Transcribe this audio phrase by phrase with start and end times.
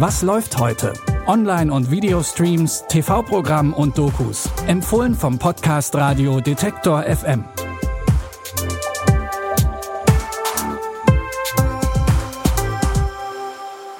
[0.00, 0.92] Was läuft heute?
[1.26, 4.48] Online- und Videostreams, TV-Programm und Dokus.
[4.68, 7.42] Empfohlen vom Podcast Radio Detektor FM.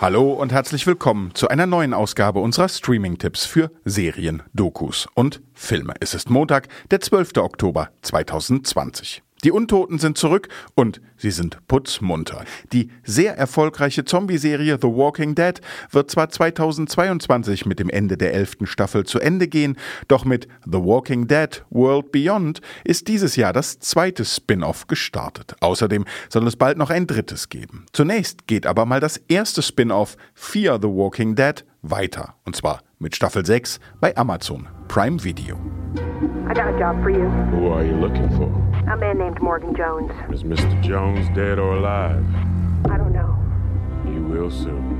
[0.00, 5.94] Hallo und herzlich willkommen zu einer neuen Ausgabe unserer Streaming-Tipps für Serien, Dokus und Filme.
[5.98, 7.38] Es ist Montag, der 12.
[7.38, 9.24] Oktober 2020.
[9.44, 12.44] Die Untoten sind zurück und sie sind putzmunter.
[12.72, 18.66] Die sehr erfolgreiche Zombie-Serie The Walking Dead wird zwar 2022 mit dem Ende der elften
[18.66, 19.76] Staffel zu Ende gehen,
[20.08, 25.54] doch mit The Walking Dead World Beyond ist dieses Jahr das zweite Spin-off gestartet.
[25.60, 27.86] Außerdem soll es bald noch ein drittes geben.
[27.92, 33.14] Zunächst geht aber mal das erste Spin-off Fear the Walking Dead weiter, und zwar mit
[33.14, 35.77] Staffel 6 bei Amazon Prime Video.
[36.48, 37.28] I got a job for you.
[37.52, 38.48] Who are you looking for?
[38.90, 40.10] A man named Morgan Jones.
[40.32, 40.82] Is Mr.
[40.82, 42.24] Jones dead or alive?
[42.86, 43.36] I don't know.
[44.04, 44.98] You will soon.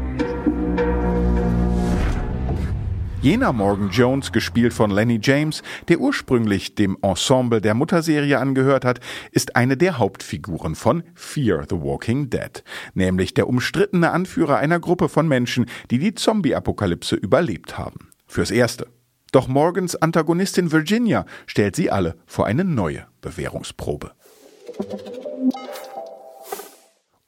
[3.21, 9.01] Jener Morgan Jones, gespielt von Lenny James, der ursprünglich dem Ensemble der Mutterserie angehört hat,
[9.33, 12.63] ist eine der Hauptfiguren von Fear the Walking Dead,
[12.95, 18.09] nämlich der umstrittene Anführer einer Gruppe von Menschen, die die Zombie-Apokalypse überlebt haben.
[18.29, 18.87] Fürs Erste.
[19.33, 24.13] Doch Morgans Antagonistin Virginia stellt sie alle vor eine neue Bewährungsprobe.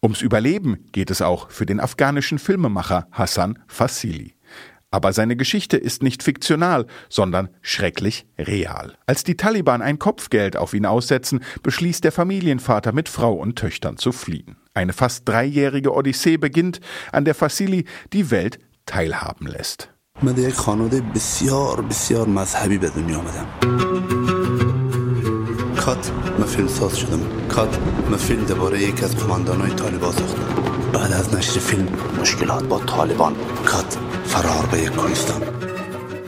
[0.02, 4.34] Ums Überleben geht es auch für den afghanischen Filmemacher Hassan Fassili.
[4.90, 8.96] Aber seine Geschichte ist nicht fiktional, sondern schrecklich real.
[9.06, 13.98] Als die Taliban ein Kopfgeld auf ihn aussetzen, beschließt der Familienvater mit Frau und Töchtern
[13.98, 14.56] zu fliehen.
[14.74, 16.80] Eine fast dreijährige Odyssee beginnt,
[17.12, 19.92] an der Fassili die Welt teilhaben lässt.
[20.23, 23.45] من در یک خانواده بسیار بسیار مذهبی به دنیا آمدم
[25.75, 27.19] کات من فیلم ساز شدم
[27.49, 27.79] کات
[28.11, 30.61] من فیلم درباره یکی از قماندانهای طالبان ساختم
[30.93, 31.87] بعد از نشر فیلم
[32.21, 35.41] مشکلات با طالبان کات فرار به یک کوهستان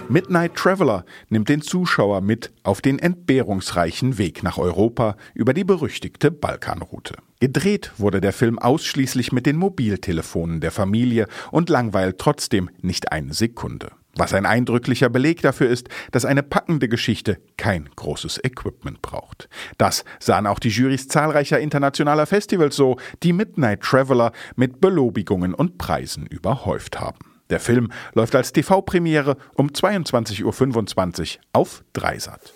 [0.10, 6.32] Midnight Traveler nimmt den Zuschauer mit auf den entbehrungsreichen Weg nach Europa über die berüchtigte
[6.32, 7.16] Balkanroute.
[7.43, 13.35] Gedreht wurde der Film ausschließlich mit den Mobiltelefonen der Familie und langweilt trotzdem nicht eine
[13.35, 13.91] Sekunde.
[14.15, 19.49] Was ein eindrücklicher Beleg dafür ist, dass eine packende Geschichte kein großes Equipment braucht.
[19.77, 25.79] Das sahen auch die Jurys zahlreicher internationaler Festivals so, die Midnight Traveler mit Belobigungen und
[25.79, 27.19] Preisen überhäuft haben.
[27.51, 32.53] Der Film läuft als TV-Premiere um 22.25 Uhr auf Dreisat.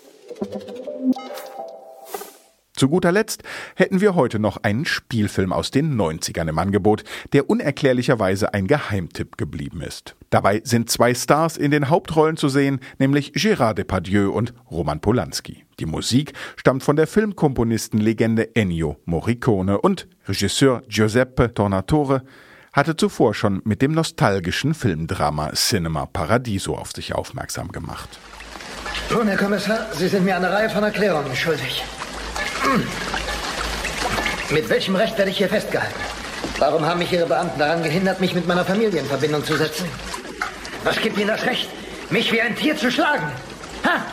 [2.77, 3.41] Zu guter Letzt
[3.75, 9.35] hätten wir heute noch einen Spielfilm aus den 90ern im Angebot, der unerklärlicherweise ein Geheimtipp
[9.35, 10.15] geblieben ist.
[10.29, 15.65] Dabei sind zwei Stars in den Hauptrollen zu sehen, nämlich Gérard Depardieu und Roman Polanski.
[15.79, 22.21] Die Musik stammt von der Filmkomponistenlegende Ennio Morricone und Regisseur Giuseppe Tornatore
[22.73, 28.19] hatte zuvor schon mit dem nostalgischen Filmdrama Cinema Paradiso auf sich aufmerksam gemacht.
[29.09, 31.83] Nun, Herr Kommissar, Sie sind mir eine Reihe von Erklärungen schuldig.
[34.49, 35.99] Mit welchem Recht werde ich hier festgehalten?
[36.57, 39.85] Warum haben mich Ihre Beamten daran gehindert, mich mit meiner Familie in Verbindung zu setzen?
[40.83, 41.69] Was gibt Ihnen das Recht,
[42.09, 43.29] mich wie ein Tier zu schlagen?
[43.85, 44.05] Ha?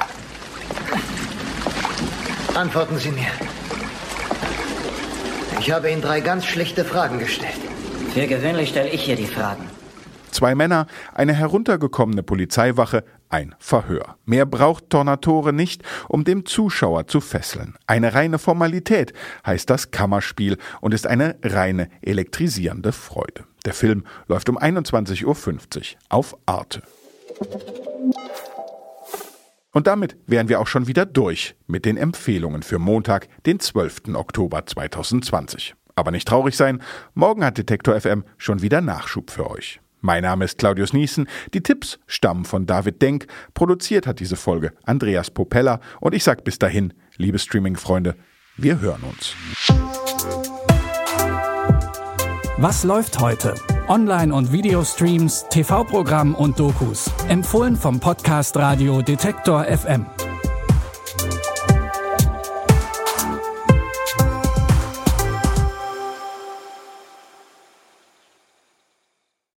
[2.59, 3.31] Antworten Sie mir.
[5.61, 7.55] Ich habe Ihnen drei ganz schlichte Fragen gestellt.
[8.13, 9.69] Für gewöhnlich stelle ich hier die Fragen.
[10.35, 14.17] Zwei Männer, eine heruntergekommene Polizeiwache, ein Verhör.
[14.25, 17.77] Mehr braucht Tornatore nicht, um dem Zuschauer zu fesseln.
[17.87, 19.13] Eine reine Formalität
[19.47, 23.45] heißt das Kammerspiel und ist eine reine elektrisierende Freude.
[23.65, 26.83] Der Film läuft um 21.50 Uhr auf Arte.
[29.71, 34.15] Und damit wären wir auch schon wieder durch mit den Empfehlungen für Montag, den 12.
[34.15, 35.77] Oktober 2020.
[35.95, 36.83] Aber nicht traurig sein,
[37.15, 39.81] morgen hat Detektor FM schon wieder Nachschub für euch.
[40.05, 41.27] Mein Name ist Claudius Niesen.
[41.55, 43.27] Die Tipps stammen von David Denk.
[43.55, 45.81] Produziert hat diese Folge Andreas Popella.
[45.99, 48.15] Und ich sag bis dahin, liebe Streaming-Freunde,
[48.59, 49.35] wir hören uns.
[52.59, 53.55] Was läuft heute?
[53.89, 57.11] Online- und Videostreams, TV-Programm und Dokus.
[57.29, 60.05] Empfohlen vom Podcast Radio Detektor FM.